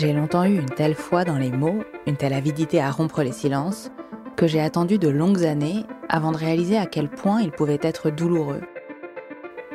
[0.00, 3.32] J'ai longtemps eu une telle foi dans les mots, une telle avidité à rompre les
[3.32, 3.90] silences,
[4.34, 8.08] que j'ai attendu de longues années avant de réaliser à quel point ils pouvaient être
[8.08, 8.62] douloureux.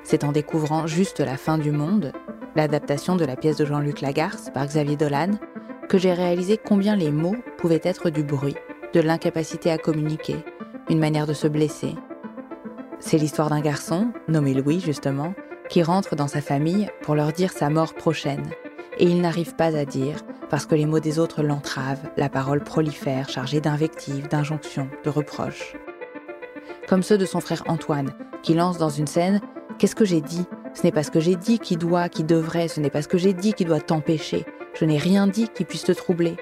[0.03, 2.11] C'est en découvrant juste la fin du monde,
[2.55, 5.33] l'adaptation de la pièce de Jean-Luc Lagarce par Xavier Dolan,
[5.89, 8.55] que j'ai réalisé combien les mots pouvaient être du bruit,
[8.95, 10.37] de l'incapacité à communiquer,
[10.89, 11.93] une manière de se blesser.
[12.97, 15.35] C'est l'histoire d'un garçon, nommé Louis justement,
[15.69, 18.49] qui rentre dans sa famille pour leur dire sa mort prochaine.
[18.97, 20.17] Et il n'arrive pas à dire,
[20.49, 25.75] parce que les mots des autres l'entravent, la parole prolifère, chargée d'invectives, d'injonctions, de reproches.
[26.87, 29.41] Comme ceux de son frère Antoine, qui lance dans une scène
[29.77, 30.45] Qu'est-ce que j'ai dit?
[30.73, 33.09] Ce n'est pas ce que j'ai dit qui doit, qui devrait, ce n'est pas ce
[33.09, 34.45] que j'ai dit qui doit t'empêcher.
[34.73, 36.37] Je n'ai rien dit qui puisse te troubler.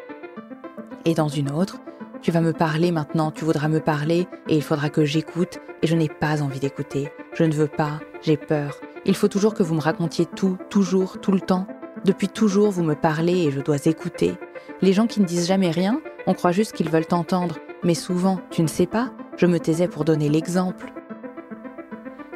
[1.05, 1.79] Et dans une autre,
[2.21, 5.87] tu vas me parler maintenant, tu voudras me parler, et il faudra que j'écoute, et
[5.87, 7.11] je n'ai pas envie d'écouter.
[7.33, 8.79] Je ne veux pas, j'ai peur.
[9.05, 11.67] Il faut toujours que vous me racontiez tout, toujours, tout le temps.
[12.05, 14.33] Depuis toujours, vous me parlez et je dois écouter.
[14.81, 18.41] Les gens qui ne disent jamais rien, on croit juste qu'ils veulent t'entendre, mais souvent,
[18.51, 20.91] tu ne sais pas, je me taisais pour donner l'exemple.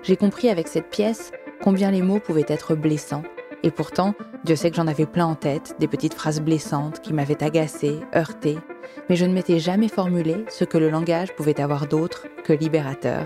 [0.03, 3.23] J'ai compris avec cette pièce combien les mots pouvaient être blessants.
[3.63, 4.13] Et pourtant,
[4.45, 7.99] Dieu sait que j'en avais plein en tête, des petites phrases blessantes qui m'avaient agacée,
[8.15, 8.59] heurtée,
[9.09, 13.25] mais je ne m'étais jamais formulé ce que le langage pouvait avoir d'autre que libérateur.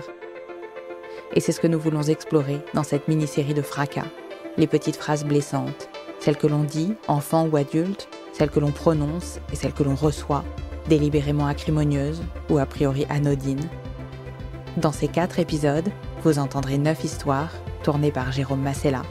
[1.34, 4.08] Et c'est ce que nous voulons explorer dans cette mini-série de fracas.
[4.56, 5.88] Les petites phrases blessantes,
[6.22, 9.96] celles que l'on dit, enfant ou adulte, celles que l'on prononce et celles que l'on
[9.96, 10.44] reçoit,
[10.88, 13.68] délibérément acrimonieuses ou a priori anodines.
[14.76, 15.88] Dans ces quatre épisodes,
[16.22, 17.50] vous entendrez neuf histoires
[17.82, 19.02] tournées par Jérôme Massella.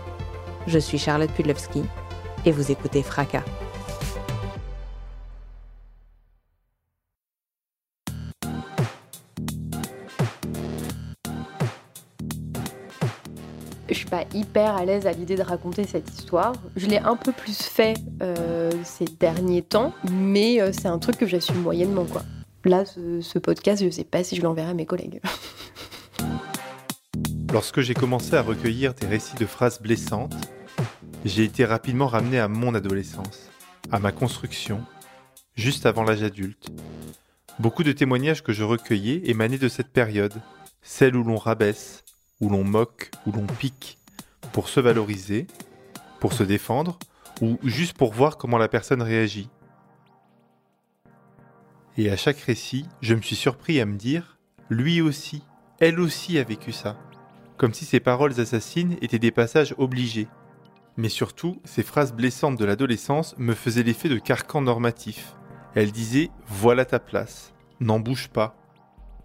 [0.68, 1.84] Je suis Charlotte Pudlowski
[2.46, 3.44] et vous écoutez Fracas.
[14.02, 16.54] Suis pas hyper à l'aise à l'idée de raconter cette histoire.
[16.76, 21.18] Je l'ai un peu plus fait euh, ces derniers temps, mais euh, c'est un truc
[21.18, 22.24] que j'assume moyennement quoi.
[22.66, 25.22] Là, ce, ce podcast, je sais pas si je l'enverrai à mes collègues.
[27.54, 30.36] Lorsque j'ai commencé à recueillir des récits de phrases blessantes,
[31.26, 33.50] j'ai été rapidement ramené à mon adolescence,
[33.92, 34.84] à ma construction,
[35.56, 36.70] juste avant l'âge adulte.
[37.60, 40.34] Beaucoup de témoignages que je recueillais émanaient de cette période,
[40.82, 42.04] celle où l'on rabaisse,
[42.42, 43.98] où l'on moque, où l'on pique,
[44.52, 45.48] pour se valoriser,
[46.20, 47.00] pour se défendre,
[47.42, 49.50] ou juste pour voir comment la personne réagit.
[51.98, 54.38] Et à chaque récit, je me suis surpris à me dire,
[54.70, 55.44] lui aussi,
[55.80, 56.98] elle aussi a vécu ça.
[57.58, 60.28] Comme si ces paroles assassines étaient des passages obligés.
[60.98, 65.36] Mais surtout, ces phrases blessantes de l'adolescence me faisaient l'effet de carcan normatif.
[65.76, 68.61] Elle disait Voilà ta place, n'en bouge pas.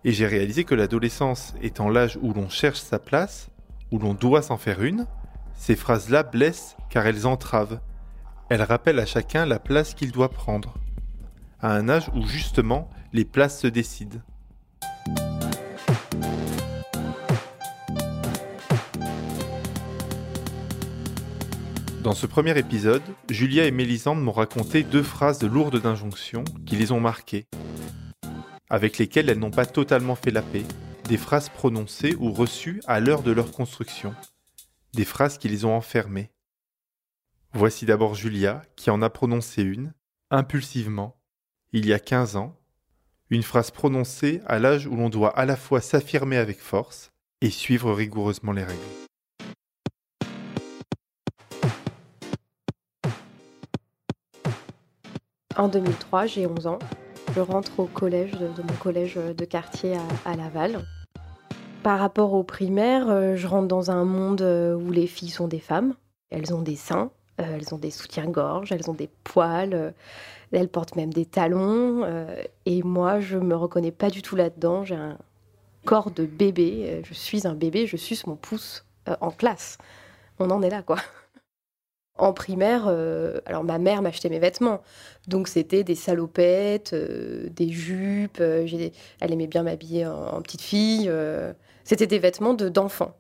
[0.05, 3.49] Et j'ai réalisé que l'adolescence étant l'âge où l'on cherche sa place,
[3.91, 5.07] où l'on doit s'en faire une,
[5.55, 7.81] ces phrases-là blessent car elles entravent.
[8.49, 10.75] Elles rappellent à chacun la place qu'il doit prendre.
[11.61, 14.21] À un âge où justement les places se décident.
[22.07, 26.93] Dans ce premier épisode, Julia et Mélisande m'ont raconté deux phrases lourdes d'injonctions qui les
[26.93, 27.47] ont marquées,
[28.69, 30.65] avec lesquelles elles n'ont pas totalement fait la paix,
[31.09, 34.15] des phrases prononcées ou reçues à l'heure de leur construction,
[34.93, 36.31] des phrases qui les ont enfermées.
[37.53, 39.93] Voici d'abord Julia qui en a prononcé une,
[40.31, 41.17] impulsivement,
[41.73, 42.57] il y a 15 ans,
[43.31, 47.51] une phrase prononcée à l'âge où l'on doit à la fois s'affirmer avec force et
[47.51, 48.81] suivre rigoureusement les règles.
[55.57, 56.79] En 2003, j'ai 11 ans.
[57.37, 60.81] Je rentre au collège, de, mon collège de quartier à, à Laval.
[61.83, 65.47] Par rapport au primaire, euh, je rentre dans un monde euh, où les filles sont
[65.47, 65.93] des femmes.
[66.31, 67.11] Elles ont des seins,
[67.43, 69.91] euh, elles ont des soutiens-gorge, elles ont des poils, euh,
[70.51, 72.05] elles portent même des talons.
[72.05, 74.85] euh, et moi, je me reconnais pas du tout là-dedans.
[74.85, 75.19] J'ai un
[75.85, 76.87] corps de bébé.
[76.87, 79.77] euh, Je suis un bébé, je suce mon pouce euh, en classe.
[80.39, 80.97] On en est là, quoi.
[82.19, 84.83] En primaire, euh, alors ma mère m'achetait mes vêtements.
[85.29, 88.39] Donc c'était des salopettes, euh, des jupes.
[88.41, 88.67] euh,
[89.21, 91.11] Elle aimait bien m'habiller en, petite fille.
[91.85, 93.15] C'était des vêtements de d'enfants.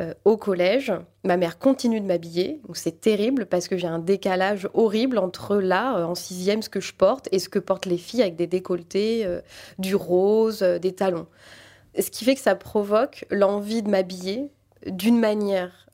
[0.00, 0.92] Euh, au collège,
[1.24, 5.56] ma mère continue de m'habiller, donc c'est terrible parce que j'ai un décalage horrible entre
[5.56, 8.46] là, en sixième, ce que je porte et ce que portent les filles avec des
[8.46, 9.26] décolletés,
[9.80, 11.26] du rose, des talons.
[11.98, 14.52] Ce qui fait que ça provoque l'envie de m'habiller
[14.86, 15.88] d'une manière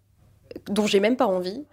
[0.68, 1.64] dont j'ai même pas envie,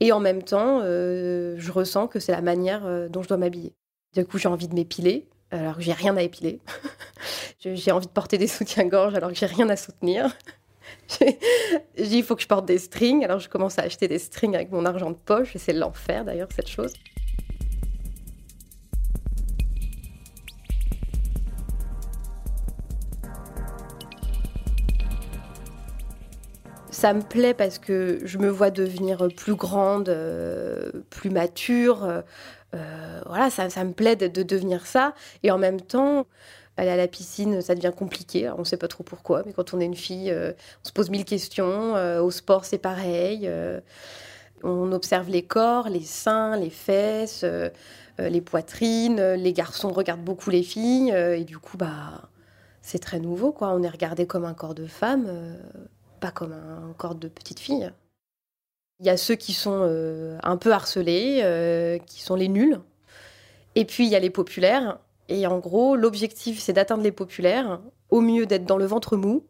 [0.00, 3.74] et en même temps, je ressens que c'est la manière dont je dois m'habiller.
[4.14, 6.60] Du coup, j'ai envie de m'épiler, alors que j'ai rien à épiler.
[7.60, 10.36] j'ai envie de porter des soutiens-gorge alors que j'ai rien à soutenir.
[11.20, 13.24] j'ai dit, il faut que je porte des strings.
[13.24, 15.54] Alors, je commence à acheter des strings avec mon argent de poche.
[15.54, 16.92] Et c'est l'enfer, d'ailleurs, cette chose.
[27.00, 32.04] Ça me plaît parce que je me vois devenir plus grande, euh, plus mature.
[32.74, 35.14] Euh, voilà, ça, ça, me plaît de, de, devenir ça.
[35.42, 36.26] Et en même temps,
[36.76, 38.50] aller à la piscine, ça devient compliqué.
[38.50, 40.52] on ne sait pas trop pourquoi, mais quand on est une fille, euh,
[40.84, 41.94] on se pose mille questions.
[42.22, 43.50] Au sport, c'est pareil.
[44.62, 47.46] On observe les corps, les seins, les fesses,
[48.18, 49.22] les poitrines.
[49.36, 51.12] Les garçons regardent beaucoup les filles.
[51.12, 52.28] et du coup, bah,
[52.82, 53.52] c'est très nouveau.
[53.52, 53.68] quoi.
[53.70, 55.56] On est regardé comme un corps de femme,
[56.20, 57.90] pas comme un corps de petite fille.
[59.00, 62.78] Il y a ceux qui sont un peu harcelés, qui sont les nuls.
[63.74, 64.98] Et puis, il y a les populaires
[65.30, 67.80] et en gros, l'objectif, c'est d'atteindre les populaires,
[68.10, 69.46] au mieux d'être dans le ventre mou,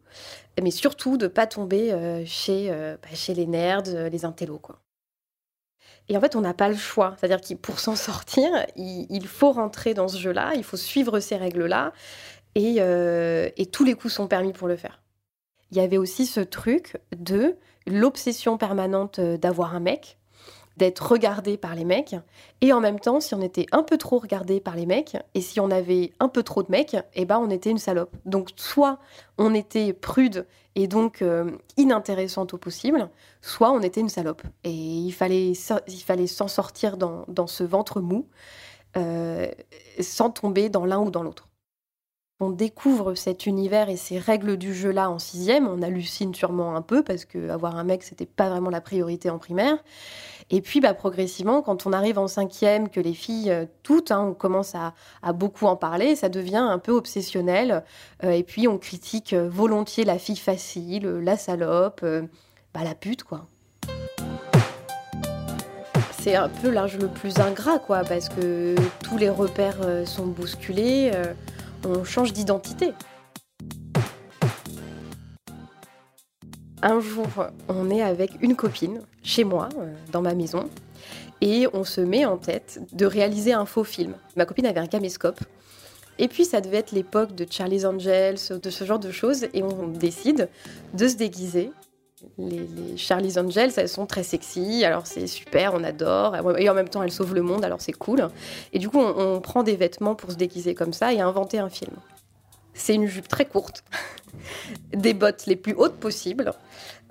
[0.61, 4.59] mais surtout de pas tomber euh, chez, euh, bah, chez les nerds, euh, les intellos,
[4.59, 4.79] quoi.
[6.07, 7.15] Et en fait, on n'a pas le choix.
[7.17, 11.37] C'est-à-dire que pour s'en sortir, il, faut rentrer dans ce jeu-là, il faut suivre ces
[11.37, 11.93] règles-là,
[12.53, 15.01] et tous les coups sont permis pour le faire.
[15.71, 17.55] Il y avait aussi ce truc de
[17.87, 20.17] l'obsession permanente d'avoir un mec,
[20.77, 22.15] d'être regardé par les mecs.
[22.61, 25.41] Et en même temps, si on était un peu trop regardé par les mecs, et
[25.41, 28.15] si on avait un peu trop de mecs, eh ben on était une salope.
[28.25, 28.99] Donc soit
[29.37, 30.45] on était prude
[30.75, 33.09] et donc euh, inintéressante au possible,
[33.41, 34.43] soit on était une salope.
[34.63, 38.27] Et il fallait, s'en sortir dans, dans, ce ventre mou,
[38.97, 39.47] euh,
[39.99, 41.50] sans tomber dans l'un ou dans l'autre
[42.41, 46.81] on découvre cet univers et ces règles du jeu-là en sixième, on hallucine sûrement un
[46.81, 49.77] peu parce que avoir un mec, c'était pas vraiment la priorité en primaire.
[50.49, 54.19] Et puis, bah, progressivement, quand on arrive en cinquième, que les filles, euh, toutes, hein,
[54.31, 54.93] on commence à,
[55.33, 57.83] beaucoup en parler, ça devient un peu obsessionnel.
[58.25, 62.03] Euh, et puis, on critique euh, volontiers la fille facile, la salope,
[62.73, 63.45] bah, la pute, quoi.
[66.19, 71.11] C'est un peu l'âge le plus ingrat, quoi, parce que tous les repères sont bousculés
[71.85, 72.93] on change d'identité.
[76.81, 77.27] Un jour,
[77.67, 80.67] on est avec une copine chez moi, euh, dans ma maison,
[81.39, 84.15] et on se met en tête de réaliser un faux film.
[84.35, 85.39] Ma copine avait un caméscope.
[86.17, 89.63] Et puis ça devait être l'époque de Charlie's Angels, de ce genre de choses, et
[89.63, 90.49] on décide
[90.93, 91.71] de se déguiser.
[92.37, 96.89] Les, Charlie's Angels, elles sont très sexy, alors c'est super, on adore, et en même
[96.89, 98.29] temps elles sauvent le monde, alors c'est cool.
[98.73, 101.69] Et du coup, on, prend des vêtements pour se déguiser comme ça et inventer un
[101.69, 101.95] film.
[102.73, 103.83] C'est une jupe très courte,
[104.93, 106.53] des bottes les plus hautes possibles,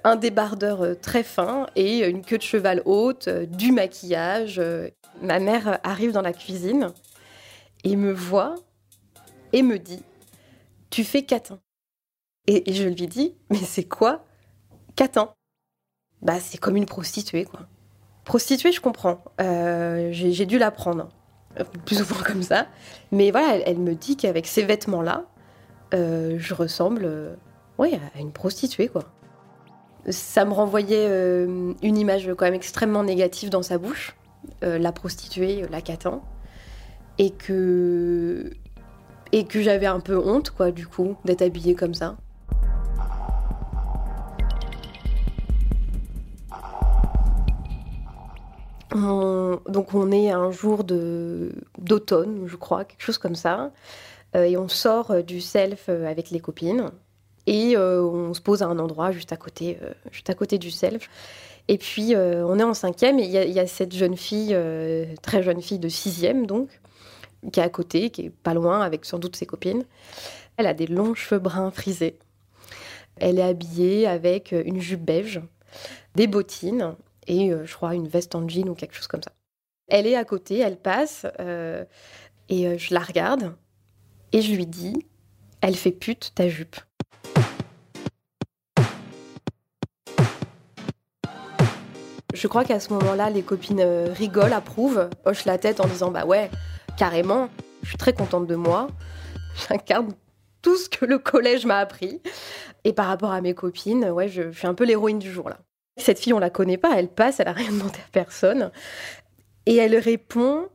[0.04, 4.60] un débardeur euh, très fin et une queue de cheval haute, euh, du maquillage.
[5.20, 6.92] Ma mère arrive dans la cuisine
[7.84, 8.54] et me voit
[9.52, 10.02] et me dit
[10.90, 11.60] Tu fais catin.
[12.46, 14.24] Et, je lui dis Mais c'est quoi
[14.97, 15.35] catin
[16.23, 17.61] Bah, c'est comme une prostituée, quoi.
[18.25, 19.25] Prostituée, je comprends.
[19.40, 21.09] Euh, j'ai dû l'apprendre.
[21.85, 22.68] Plus ou moins comme ça.
[23.11, 25.25] Mais voilà, elle, me dit qu'avec ces vêtements-là,
[25.92, 27.37] je ressemble
[27.78, 29.04] à une prostituée, quoi
[30.09, 34.16] ça me renvoyait euh, une image quand même extrêmement négative dans sa bouche,
[34.64, 36.20] euh, la prostituée, la catin,
[37.18, 38.50] et que
[39.32, 42.16] et que j'avais un peu honte quoi du coup d'être habillée comme ça.
[48.92, 53.73] Donc on est un jour d'automne, je crois, quelque chose comme ça,
[54.35, 56.90] euh, et on sort du self avec les copines.
[57.47, 60.59] Et euh, on se pose à un endroit juste à côté, euh, juste à côté
[60.59, 61.09] du self.
[61.68, 64.56] Et puis euh, on est en cinquième et il y, a cette jeune fille,
[65.23, 66.68] très jeune fille de sixième donc,
[67.52, 69.85] qui est à côté, qui est pas loin avec sans doute ses copines.
[70.56, 72.18] Elle a des longs cheveux bruns frisés.
[73.16, 75.40] Elle est habillée avec une jupe beige,
[76.14, 76.94] des bottines
[77.26, 79.32] et je crois une veste en jean ou quelque chose comme ça.
[79.88, 81.26] Elle est à côté, elle passe
[82.48, 83.54] et je la regarde
[84.32, 84.94] et je lui dis,
[85.60, 86.76] elle fait pute ta jupe.
[92.40, 96.10] Je crois qu'à ce moment-là, les copines euh, rigolent, approuvent, hochent la tête en disant
[96.10, 96.50] Bah ouais,
[96.96, 97.50] carrément,
[97.82, 98.88] je suis très contente de moi.
[99.68, 100.14] J'incarne
[100.62, 102.22] tout ce que le collège m'a appris.
[102.84, 105.58] Et par rapport à mes copines, ouais, je, suis un peu l'héroïne du jour là.
[105.97, 108.70] Cette fille, on la connaît pas, elle passe, elle a rien demandé à personne.
[109.66, 110.68] Et elle répond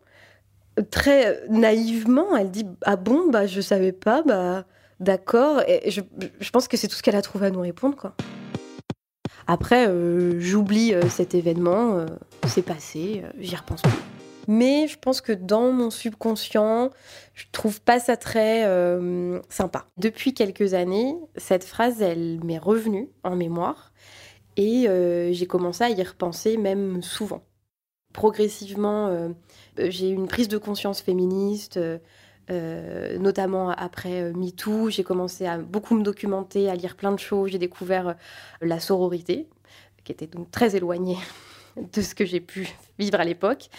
[0.91, 4.65] très naïvement, elle dit Ah bon, bah je savais pas, bah
[4.99, 5.61] d'accord.
[5.67, 6.01] Et je,
[6.51, 8.15] pense que c'est tout ce qu'elle a trouvé à nous répondre, quoi.
[9.47, 12.05] Après, euh, j'oublie euh, cet événement, euh,
[12.47, 13.91] c'est passé, j'y repense plus.
[14.47, 16.91] Mais je pense que dans mon subconscient,
[17.33, 18.63] je trouve pas ça très
[19.49, 19.85] sympa.
[19.97, 23.91] Depuis quelques années, cette phrase, elle m'est revenue en mémoire
[24.57, 24.87] et
[25.31, 27.43] j'ai commencé à y repenser même souvent.
[28.13, 29.33] Progressivement,
[29.77, 31.79] j'ai eu une prise de conscience féministe.
[32.51, 34.89] Euh, notamment après euh, MeToo.
[34.91, 37.49] J'ai commencé à beaucoup me documenter, à lire plein de choses.
[37.49, 38.13] J'ai découvert euh,
[38.61, 39.47] la sororité,
[40.03, 41.17] qui était donc très éloignée
[41.93, 42.69] de ce que j'ai pu
[42.99, 43.69] vivre à l'époque.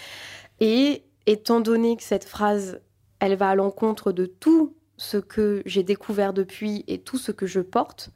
[0.58, 2.80] Et étant donné que cette phrase,
[3.20, 7.46] elle va à l'encontre de tout ce que j'ai découvert depuis et tout ce que
[7.46, 8.10] je porte,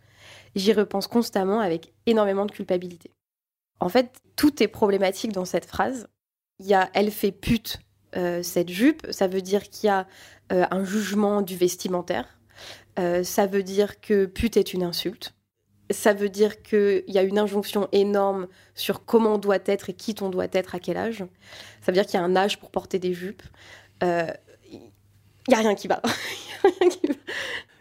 [0.54, 3.10] j'y repense constamment avec énormément de culpabilité.
[3.80, 6.08] En fait, tout est problématique dans cette phrase.
[6.58, 7.80] Il y a elle fait pute
[8.42, 10.06] cette jupe, ça veut dire qu'il y a
[10.52, 12.26] euh, un jugement du vestimentaire.
[12.98, 15.34] Euh, ça veut dire que pute est une insulte.
[15.90, 19.92] Ça veut dire qu'il y a une injonction énorme sur comment on doit être et
[19.92, 21.24] qui on doit être à quel âge.
[21.82, 23.42] Ça veut dire qu'il y a un âge pour porter des jupes.
[24.02, 24.26] Il euh,
[25.48, 26.02] n'y a rien qui va.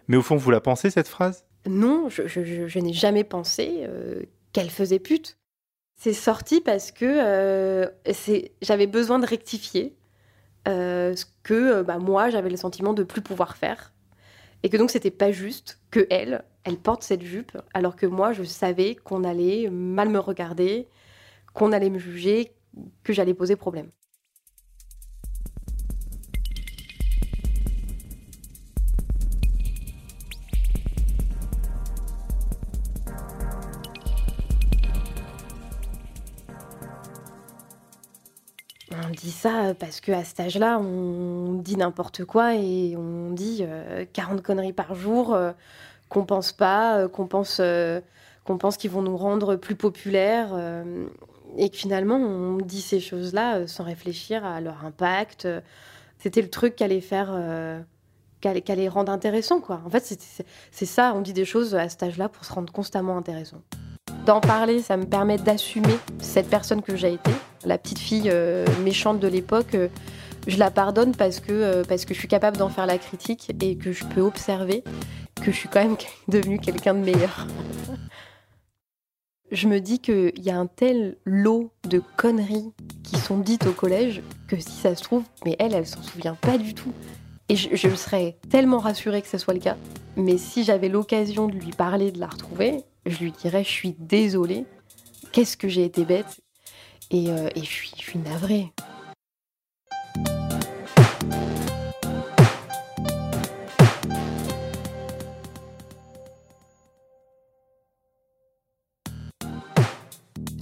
[0.07, 1.43] Mais au fond, vous la pensez, cette phrase?
[1.65, 3.85] Non, je, n'ai jamais pensé
[4.53, 5.37] qu'elle faisait pute.
[5.97, 7.91] C'est sorti parce que
[8.61, 9.99] j'avais besoin de rectifier
[10.67, 13.93] euh, ce que euh, bah, moi j'avais le sentiment de plus pouvoir faire
[14.61, 18.33] et que donc c'était pas juste que elle elle porte cette jupe alors que moi
[18.33, 20.87] je savais qu'on allait mal me regarder
[21.53, 22.51] qu'on allait me juger
[23.03, 23.89] que j'allais poser problème
[39.39, 43.63] ça parce qu'à cet âge-là, on dit n'importe quoi et on dit
[44.13, 45.51] 40 euh, conneries par jour euh,
[46.09, 47.61] qu'on pense pas, euh, qu'on pense,
[48.43, 50.53] qu'on pense qu'ils vont nous rendre plus populaires.
[51.57, 55.47] et que finalement, on dit ces choses-là sans réfléchir à leur impact.
[56.17, 57.33] C'était le truc qui allait faire.
[58.41, 59.81] Qu'elle allait rendre intéressant, quoi.
[59.85, 60.17] En fait,
[60.71, 63.61] c'est ça, on dit des choses à cet âge-là pour se rendre constamment intéressant.
[64.25, 67.31] D'en parler, ça me permet d'assumer cette personne que j'ai été.
[67.65, 69.89] La petite fille euh, méchante de l'époque, euh,
[70.47, 73.51] je la pardonne parce que, euh, parce que je suis capable d'en faire la critique
[73.61, 74.83] et que je peux observer
[75.35, 75.97] que je suis quand même
[76.27, 77.47] devenue quelqu'un de meilleur.
[79.51, 82.71] je me dis qu'il y a un tel lot de conneries
[83.03, 86.35] qui sont dites au collège que si ça se trouve, mais elle, elle s'en souvient
[86.35, 86.93] pas du tout.
[87.49, 89.75] Et je, je, serais tellement rassurée que ce soit le cas.
[90.15, 93.95] Mais si j'avais l'occasion de lui parler, de la retrouver, je lui dirais Je suis
[93.97, 94.65] désolée,
[95.31, 96.41] qu'est-ce que j'ai été bête
[97.11, 98.71] et, euh, je, suis, je suis navrée.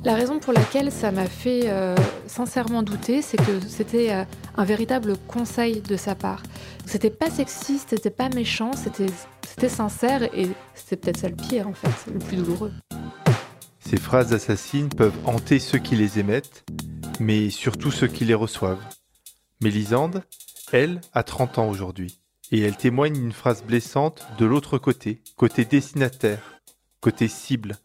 [0.08, 1.94] La raison pour laquelle ça m'a fait euh,
[2.27, 4.24] sincèrement douter, c'est que c'était euh,
[4.56, 6.44] un véritable conseil de sa part.
[6.86, 11.74] C'était pas sexiste, c'était pas méchant, c'était sincère et c'était peut-être ça le pire en
[11.74, 12.72] fait, le plus douloureux.
[13.89, 16.65] Ces phrases assassines peuvent hanter ceux qui les émettent,
[17.22, 18.84] mais surtout ceux qui les reçoivent.
[19.62, 20.24] Mélisande,
[20.74, 22.20] elle, a 30 ans aujourd'hui,
[22.51, 26.60] et elle témoigne d'une phrase blessante de l'autre côté, côté destinataire,
[27.00, 27.77] côté cible,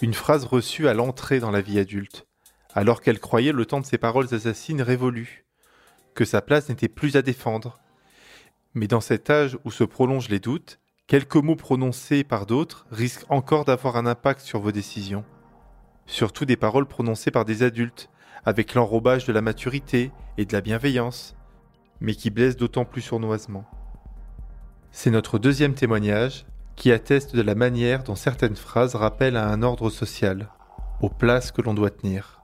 [0.00, 2.28] une phrase reçue à l'entrée dans la vie adulte,
[2.72, 5.44] alors qu'elle croyait le temps de ses paroles assassines révolu,
[6.14, 7.80] que sa place n'était plus à défendre.
[8.74, 13.28] Mais dans cet âge où se prolongent les doutes, quelques mots prononcés par d'autres risquent
[13.28, 15.24] encore d'avoir un impact sur vos décisions.
[16.12, 18.10] Surtout des paroles prononcées par des adultes,
[18.44, 21.34] avec l'enrobage de la maturité et de la bienveillance,
[22.02, 23.64] mais qui blessent d'autant plus sournoisement.
[24.90, 26.44] C'est notre deuxième témoignage,
[26.76, 30.50] qui atteste de la manière dont certaines phrases rappellent à un ordre social,
[31.00, 32.42] aux places que l'on doit tenir.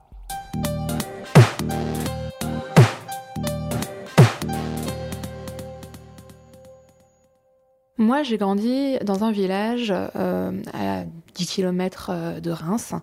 [8.09, 11.03] Moi, j'ai grandi dans un village euh, à
[11.35, 12.95] 10 km euh, de Reims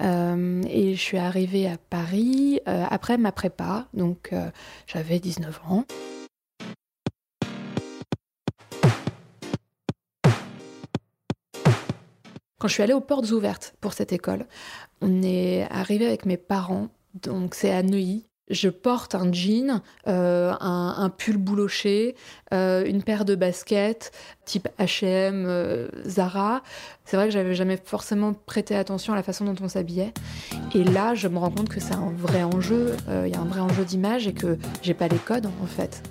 [0.00, 4.34] euh, et je suis arrivée à Paris après ma prépa, donc
[4.88, 5.84] j'avais 19 ans.
[12.58, 14.46] Quand je suis allée aux portes ouvertes pour cette école,
[15.00, 18.29] on est arrivé avec mes parents, donc c'est à Neuilly.
[18.50, 22.16] Je porte un jean, euh, un, pull bouloché,
[22.52, 24.10] euh, une paire de baskets
[24.44, 26.62] type H&M, Zara.
[27.04, 30.12] C'est vrai que j'avais jamais forcément prêté attention à la façon dont on s'habillait.
[30.74, 32.96] Et là, je me rends compte que c'est un vrai enjeu.
[33.08, 36.02] Il y a un vrai enjeu d'image et que j'ai pas les codes en fait.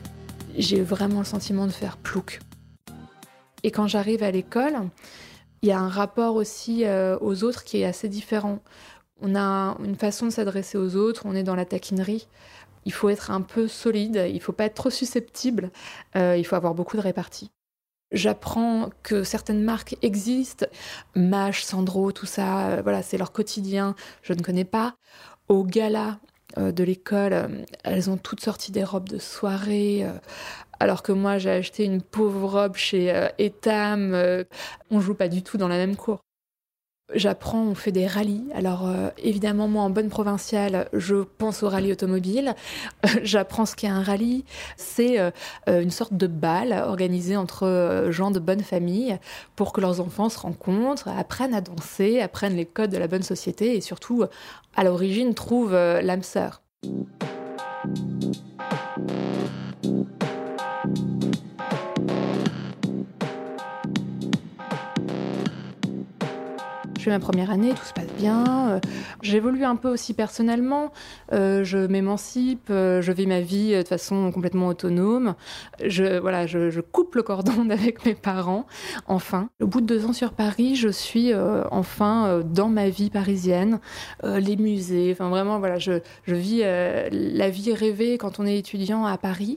[0.58, 2.40] J'ai vraiment le sentiment de faire plouc.
[3.64, 4.76] Et quand j'arrive à l'école,
[5.62, 6.86] il y a un rapport aussi
[7.20, 8.60] aux autres qui est assez différent
[9.22, 12.28] on a une façon de s'adresser aux autres, on est dans la taquinerie.
[12.86, 15.72] Il faut être un peu solide, il faut pas être trop susceptible,
[16.16, 17.52] euh, il faut avoir beaucoup de répartie.
[18.12, 20.66] J'apprends que certaines marques existent,
[21.16, 24.96] Mash, Sandro, tout ça, euh, voilà, c'est leur quotidien, je ne connais pas.
[25.50, 26.20] Au gala
[26.58, 30.08] euh, de l'école, elles ont toutes sorti des robes de soirée,
[30.80, 34.16] alors que moi j'ai acheté une pauvre robe chez Etam,
[34.90, 36.22] on joue pas du tout dans la même cour.
[37.14, 38.46] J'apprends, on fait des rallyes.
[38.54, 42.54] Alors euh, évidemment, moi en bonne provinciale, je pense au rallye automobile.
[43.24, 44.46] J'apprends ce qu'est un rallye.
[44.78, 45.32] C'est euh,
[45.70, 49.18] euh, une sorte de bal organisé entre gens de bonne famille
[49.56, 53.24] pour que leurs enfants se rencontrent, apprennent à danser, apprennent les codes de la bonne
[53.24, 54.26] société et surtout,
[54.76, 56.62] à l'origine, trouvent l'âme sœur.
[67.00, 68.72] Je fais ma première année, tout se passe bien.
[68.72, 68.80] Euh,
[69.22, 70.92] j'évolue un peu aussi personnellement.
[71.32, 75.36] Euh, je m'émancipe, euh, je vis ma vie de façon complètement autonome.
[75.82, 78.66] Je, voilà, je, coupe le cordon avec mes parents.
[79.08, 81.32] Enfin, au bout de deux ans sur Paris, je suis
[81.72, 83.80] enfin dans ma vie parisienne,
[84.24, 85.14] les musées.
[85.14, 89.56] Enfin, vraiment, voilà, je, je vis la vie rêvée quand on est étudiant à Paris.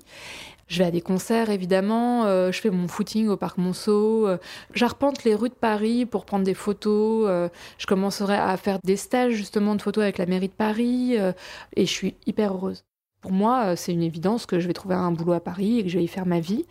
[0.68, 2.24] Je vais à des concerts, évidemment.
[2.24, 4.26] Euh, je fais mon footing au parc Monceau.
[4.26, 4.38] Euh,
[4.74, 7.26] j'arpente les rues de Paris pour prendre des photos.
[7.28, 11.14] Euh, je commencerai à faire des stages, justement, de photos avec la mairie de Paris.
[11.14, 12.84] et je suis hyper heureuse.
[13.20, 15.88] Pour moi, c'est une évidence que je vais trouver un boulot à Paris et que
[15.88, 16.64] je vais y faire ma vie.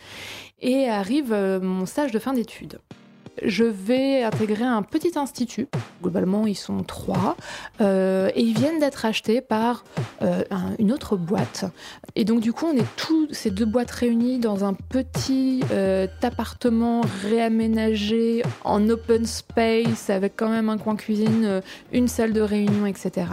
[0.59, 2.79] Et arrive mon stage de fin d'études
[3.43, 5.67] je vais intégrer un petit institut.
[6.01, 7.35] Globalement, ils sont trois.
[7.79, 9.83] Euh, et ils viennent d'être achetés par
[10.21, 10.43] euh,
[10.79, 11.65] une autre boîte.
[12.15, 16.07] Et donc, du coup, on est tous ces deux boîtes réunies dans un petit euh,
[16.21, 22.85] appartement réaménagé en open space avec quand même un coin cuisine, une salle de réunion,
[22.85, 23.27] etc.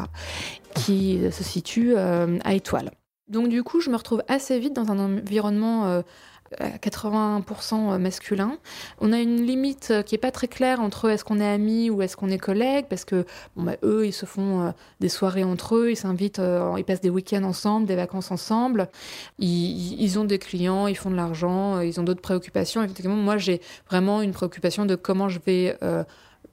[0.75, 2.90] qui se situe à Étoile.
[3.29, 6.03] Donc, du coup, je me retrouve assez vite dans un environnement
[6.61, 8.59] 80% masculin.
[9.01, 12.03] On a une limite qui est pas très claire entre est-ce qu'on est amis ou
[12.03, 13.25] est-ce qu'on est collègues, parce que
[13.57, 17.01] bah, eux, ils se font euh, des soirées entre eux, ils s'invitent, euh, ils passent
[17.01, 18.89] des week-ends ensemble, des vacances ensemble,
[19.39, 22.83] ils, ont des clients, ils font de l'argent, euh, ils ont d'autres préoccupations.
[22.83, 25.79] Effectivement, moi, j'ai vraiment une préoccupation de comment je vais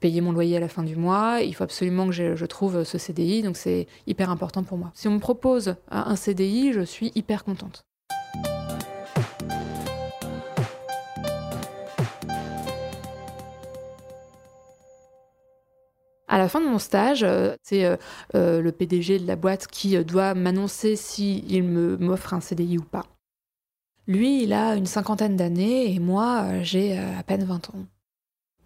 [0.00, 1.40] payer mon loyer à la fin du mois.
[1.42, 4.90] Il faut absolument que je trouve ce CDI, donc c'est hyper important pour moi.
[4.94, 7.86] Si on me propose un CDI, je suis hyper contente.
[16.28, 17.96] À la fin de mon stage, euh, c'est euh,
[18.34, 23.04] euh, le PDG de la boîte qui doit m'annoncer s'il m'offre un CDI ou pas.
[24.08, 27.86] Lui, il a une cinquantaine d'années et moi, j'ai à peine 20 ans.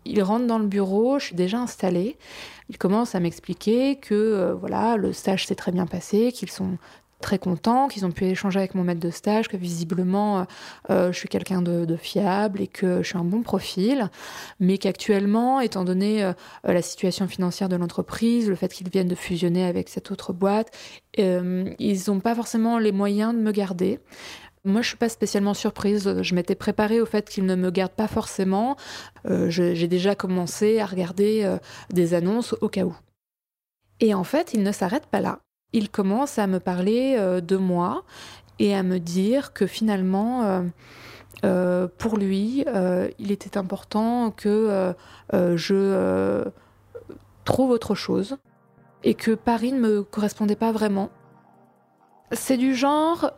[0.07, 2.17] Il rentre dans le bureau, je suis déjà installée.
[2.71, 6.79] Il commence à m'expliquer que voilà, le stage s'est très bien passé, qu'ils sont
[7.21, 10.45] très contents, qu'ils ont pu échanger avec mon maître de stage, que visiblement euh,
[10.91, 14.09] euh, je suis quelqu'un de, fiable et que je suis un bon profil,
[14.59, 16.33] mais qu'actuellement, étant donné euh,
[16.65, 20.71] la situation financière de l'entreprise, le fait qu'ils viennent de fusionner avec cette autre boîte,
[21.19, 24.01] ils n'ont pas forcément les moyens de me garder.
[24.65, 26.23] Moi, je suis pas spécialement surprise.
[26.23, 28.77] Je m'étais préparée au fait qu'ils ne me gardent pas forcément.
[29.49, 31.57] J'ai déjà commencé à regarder
[31.91, 32.95] des annonces au cas où.
[34.01, 35.41] Et en fait, ils ne s'arrêtent pas là
[35.73, 38.05] il commence à me parler euh, de moi
[38.59, 40.63] et à me dire que finalement, euh,
[41.45, 42.65] euh, pour lui,
[43.19, 44.95] il était important que
[45.33, 46.45] je
[47.45, 48.37] trouve autre chose
[49.03, 51.09] et que Paris ne me correspondait pas vraiment.
[52.33, 53.33] C'est du genre,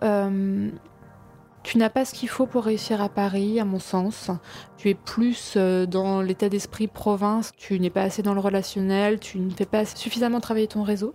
[1.62, 4.30] tu n'as pas ce qu'il faut pour réussir à Paris, à mon sens.
[4.76, 9.20] Tu es plus euh, dans l'état d'esprit province, tu n'es pas assez dans le relationnel,
[9.20, 11.14] tu ne fais pas suffisamment travailler ton réseau.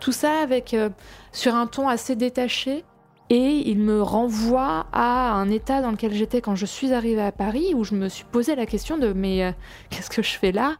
[0.00, 0.88] Tout ça avec euh,
[1.32, 2.84] sur un ton assez détaché.
[3.30, 7.32] Et il me renvoie à un état dans lequel j'étais quand je suis arrivée à
[7.32, 9.52] Paris, où je me suis posé la question de mais euh,
[9.88, 10.76] qu'est-ce que je fais là?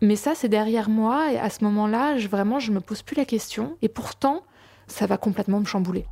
[0.00, 3.26] Mais ça, c'est derrière moi, et à ce moment-là, vraiment, je me pose plus la
[3.26, 3.76] question.
[3.82, 4.44] Et pourtant,
[4.86, 6.06] ça va complètement me chambouler.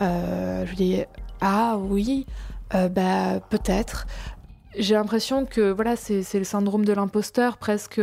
[0.00, 1.02] Euh, je dis
[1.40, 2.26] ah oui,
[2.74, 4.06] euh, bah peut-être.
[4.76, 8.00] J'ai l'impression que voilà, c'est le syndrome de l'imposteur presque.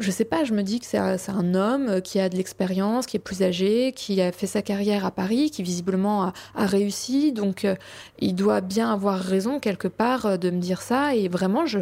[0.00, 3.16] je sais pas, je me dis que c'est un, homme qui a de l'expérience, qui
[3.16, 7.32] est plus âgé, qui a fait sa carrière à Paris, qui visiblement a, réussi.
[7.32, 7.76] Donc, euh,
[8.18, 11.14] il doit bien avoir raison quelque part de me dire ça.
[11.14, 11.80] Et vraiment, je,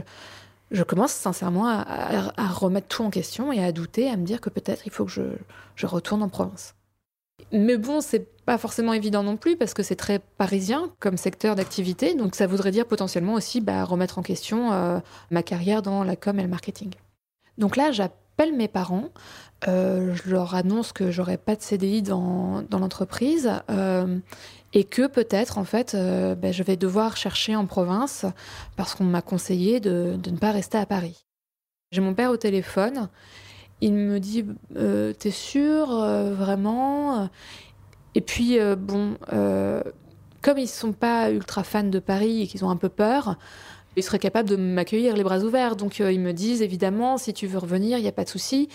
[0.71, 4.51] je commence sincèrement à, remettre tout en question et à douter, à me dire que
[4.51, 5.23] peut-être il faut que je,
[5.77, 6.75] je retourne en province.
[7.53, 11.55] Mais bon, c'est pas forcément évident non plus parce que c'est très parisien comme secteur
[11.55, 12.15] d'activité.
[12.15, 16.17] Donc, ça voudrait dire potentiellement aussi bah, remettre en question euh, ma carrière dans la
[16.17, 16.95] com et le marketing.
[17.59, 19.11] Donc là, j'appelle mes parents,
[19.69, 24.19] euh, je leur annonce que j'aurai pas de CDI dans, l'entreprise euh,
[24.73, 28.25] et que peut-être, en fait, ben, je vais devoir chercher en province
[28.77, 31.27] parce qu'on m'a conseillé de, ne pas rester à Paris.
[31.93, 33.11] J'ai mon père au téléphone.
[33.83, 37.29] Il me dit T'es sûr, vraiment?
[38.15, 39.17] Et puis, bon,
[40.41, 43.37] comme ils ne sont pas ultra fans de Paris et qu'ils ont un peu peur,
[43.97, 45.77] ils seraient capables de m'accueillir les bras ouverts.
[45.77, 48.29] Donc euh, ils me disent évidemment, si tu veux revenir, il n'y a pas de
[48.29, 48.69] souci.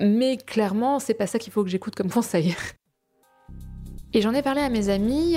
[0.00, 2.56] Mais clairement, c'est pas ça qu'il faut que j'écoute comme conseil.
[4.14, 5.36] Et j'en ai parlé à mes amies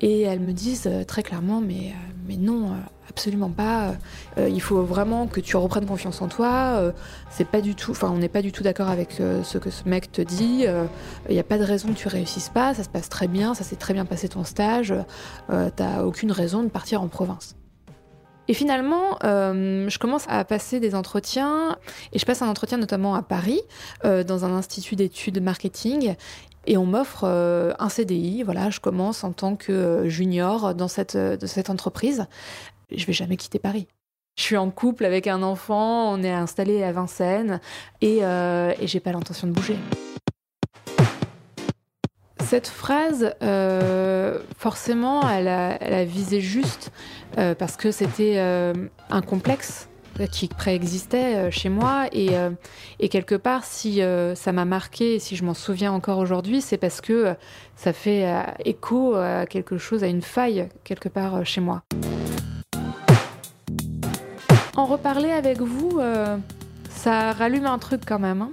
[0.00, 2.76] et elles me disent euh, très clairement mais, euh, mais non,
[3.08, 3.94] absolument pas.
[4.38, 6.92] il faut vraiment que tu reprennes confiance en toi.
[7.28, 9.88] c'est pas du tout, enfin on n'est pas du tout d'accord avec ce que ce
[9.88, 10.64] mec te dit.
[11.28, 12.72] Il n'y a pas de raison que tu réussisses pas.
[12.72, 14.94] Ça se passe très bien, ça s'est très bien passé ton stage.
[15.48, 17.56] T'as aucune raison de partir en province.
[18.50, 21.78] Et finalement, euh, je commence à passer des entretiens,
[22.12, 23.60] et je passe un entretien notamment à Paris,
[24.04, 26.16] euh, dans un institut d'études marketing,
[26.70, 28.42] et on m'offre euh, un CDI.
[28.42, 32.26] Voilà, je commence en tant que junior dans cette, de cette entreprise.
[32.94, 33.86] Je vais jamais quitter Paris.
[34.36, 37.60] Je suis en couple avec un enfant, on est installé à Vincennes,
[38.00, 39.76] et, et j'ai pas l'intention de bouger.
[42.40, 43.34] Cette phrase,
[44.56, 46.90] forcément, elle a, visé juste
[47.38, 48.72] euh, parce que c'était euh,
[49.08, 49.88] un complexe
[50.26, 52.06] qui préexistait euh, chez moi.
[52.12, 52.30] Et,
[52.98, 54.00] et, quelque part si
[54.34, 57.34] ça m'a marqué et si je m'en souviens encore aujourd'hui c'est parce que
[57.76, 58.26] ça fait
[58.64, 61.82] écho à quelque chose à une faille quelque part chez moi.
[64.76, 66.00] En reparler avec vous
[66.88, 68.52] ça rallume un truc quand même hein.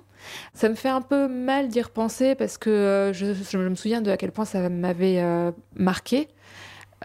[0.54, 4.10] ça me fait un peu mal d'y repenser parce que je, je, me souviens de
[4.10, 5.24] à quel point ça m'avait
[5.76, 6.28] marqué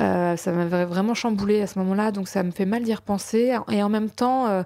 [0.00, 3.57] euh, ça m'avait vraiment chamboulé à ce moment-là, donc ça me fait mal d'y repenser.
[3.70, 4.62] Et en même temps, euh,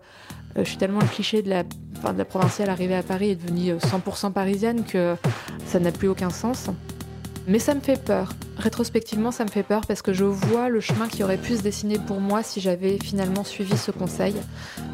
[0.57, 1.65] je suis tellement le cliché de la,
[2.25, 5.17] provinciale arrivée à Paris et devenue 100% parisienne que
[5.67, 6.69] ça n'a plus aucun sens.
[7.49, 8.33] Mais ça me fait peur.
[8.57, 11.63] Rétrospectivement, ça me fait peur parce que je vois le chemin qui aurait pu se
[11.63, 14.35] dessiner pour moi si j'avais finalement suivi ce conseil.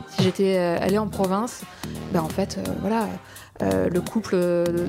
[0.09, 1.63] Si j'étais euh, allée en province,
[2.13, 3.09] ben en fait, voilà,
[3.61, 4.35] le couple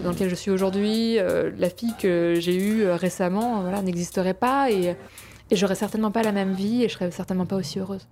[0.03, 1.17] dans lequel je suis aujourd'hui,
[1.57, 4.95] la fille que j'ai eue récemment, voilà, n'existerait pas et
[5.53, 8.07] et j'aurais certainement pas la même vie et je serais certainement pas aussi heureuse.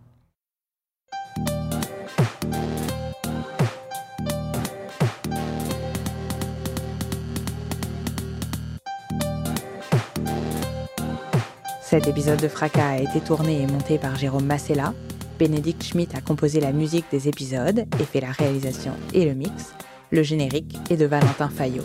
[11.82, 14.94] Cet épisode de Fracas a été tourné et monté par Jérôme Massella.
[15.40, 19.74] Bénédicte Schmitt a composé la musique des épisodes et fait la réalisation et le mix.
[20.12, 21.84] Le générique est de Valentin Fayot.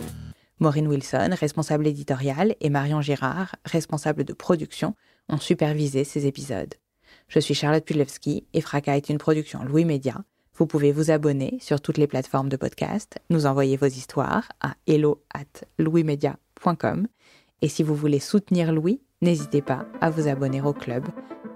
[0.59, 4.95] Maureen Wilson, responsable éditoriale, et Marion Girard, responsable de production,
[5.29, 6.73] ont supervisé ces épisodes.
[7.27, 10.23] Je suis Charlotte Pudlewski et Fracas est une production Louis Média.
[10.55, 14.75] Vous pouvez vous abonner sur toutes les plateformes de podcast, nous envoyer vos histoires à
[14.87, 17.07] hello at louismedia.com
[17.61, 21.05] et si vous voulez soutenir Louis, n'hésitez pas à vous abonner au club.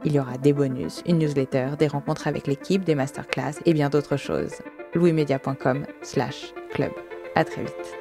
[0.03, 3.89] Il y aura des bonus, une newsletter, des rencontres avec l'équipe, des masterclass et bien
[3.89, 4.55] d'autres choses.
[4.95, 6.91] louismedia.com slash club.
[7.35, 8.00] À très vite.